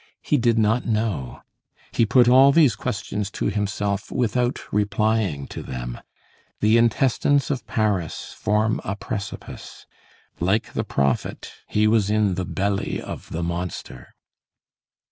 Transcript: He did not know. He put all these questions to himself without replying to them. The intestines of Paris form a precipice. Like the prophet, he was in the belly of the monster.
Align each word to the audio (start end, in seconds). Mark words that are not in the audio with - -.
He 0.23 0.37
did 0.37 0.57
not 0.57 0.83
know. 0.87 1.43
He 1.91 2.07
put 2.07 2.27
all 2.27 2.51
these 2.51 2.75
questions 2.75 3.29
to 3.37 3.51
himself 3.51 4.11
without 4.11 4.59
replying 4.73 5.45
to 5.49 5.61
them. 5.61 6.01
The 6.59 6.77
intestines 6.77 7.51
of 7.51 7.67
Paris 7.67 8.33
form 8.35 8.81
a 8.83 8.95
precipice. 8.95 9.85
Like 10.39 10.73
the 10.73 10.83
prophet, 10.83 11.51
he 11.67 11.85
was 11.85 12.09
in 12.09 12.33
the 12.33 12.45
belly 12.45 12.99
of 12.99 13.29
the 13.29 13.43
monster. 13.43 14.15